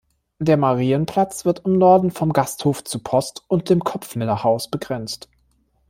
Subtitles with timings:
[0.39, 5.29] Der Marienplatz wird im Norden vom "Gasthof zu Post" und dem "Kopfmiller-Haus" begrenzt.